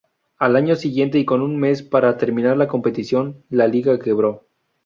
Al 0.39 0.55
año 0.55 0.75
siguiente, 0.75 1.19
y 1.19 1.25
con 1.25 1.43
un 1.43 1.57
mes 1.59 1.83
para 1.83 2.17
terminar 2.17 2.57
la 2.57 2.67
competición, 2.67 3.43
la 3.51 3.67
liga 3.67 3.99
quebró. 3.99 4.47